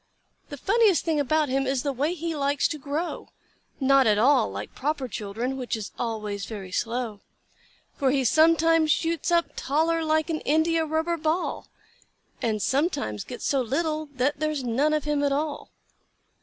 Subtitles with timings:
[0.49, 3.29] The funniest thing about him is the way he likes to grow—
[3.79, 7.19] Not at all like proper children, which is always very slow;
[7.97, 11.67] For he sometimes shoots up taller like an india rubber ball,
[12.41, 15.69] And he sometimes gets so little that there's none of him at all.